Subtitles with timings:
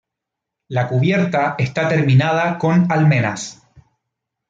[0.67, 3.61] La cubierta está terminada con almenas.